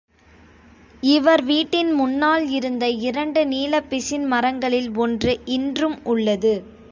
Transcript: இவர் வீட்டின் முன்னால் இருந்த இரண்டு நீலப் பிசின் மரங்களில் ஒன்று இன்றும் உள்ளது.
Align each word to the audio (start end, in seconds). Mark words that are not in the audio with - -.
இவர் 1.03 1.43
வீட்டின் 1.43 1.91
முன்னால் 1.91 2.49
இருந்த 2.49 2.89
இரண்டு 3.01 3.45
நீலப் 3.45 3.89
பிசின் 3.89 4.25
மரங்களில் 4.25 4.95
ஒன்று 4.97 5.35
இன்றும் 5.51 5.99
உள்ளது. 6.03 6.53